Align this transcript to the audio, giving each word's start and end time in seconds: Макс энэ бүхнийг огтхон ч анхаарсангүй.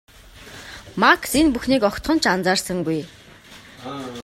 Макс 1.01 1.31
энэ 1.39 1.51
бүхнийг 1.53 1.83
огтхон 1.89 2.17
ч 2.21 2.23
анхаарсангүй. 2.33 2.99